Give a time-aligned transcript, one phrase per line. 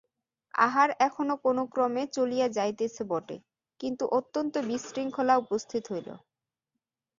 [0.59, 3.37] আহার এখনো কোনোক্রমে চলিয়া যাইতেছে বটে,
[3.79, 6.09] কিন্তু অত্যন্ত বিশৃঙ্খলা উপস্থিত হইল।